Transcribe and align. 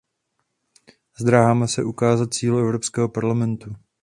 Zdráháme 1.21 1.67
se 1.67 1.83
ukázat 1.83 2.33
sílu 2.33 2.59
Evropského 2.59 3.09
parlamentu. 3.09 3.75